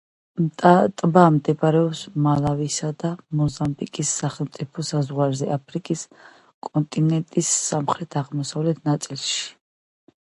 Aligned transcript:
ტბა 1.01 1.25
მდებარეობს 1.35 1.99
მალავისა 2.27 2.89
და 3.03 3.11
მოზამბიკის 3.41 4.13
სახელმწიფო 4.23 4.87
საზღვარზე, 4.89 5.51
აფრიკის 5.57 6.07
კონტინენტის 6.71 7.53
სამხრეთ-აღმოსავლეთ 7.69 8.85
ნაწილში. 8.93 9.43